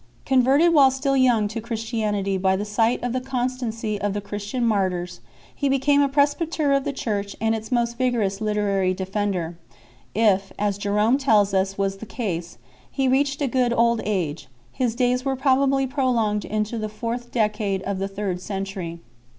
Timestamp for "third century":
18.07-19.01